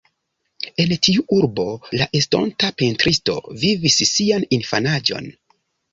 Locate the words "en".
0.83-0.93